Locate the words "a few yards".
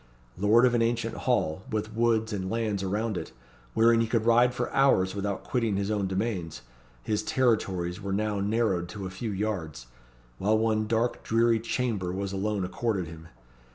9.05-9.85